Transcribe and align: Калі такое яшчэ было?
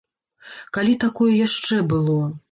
Калі 0.77 0.95
такое 1.03 1.27
яшчэ 1.47 1.77
было? 1.91 2.17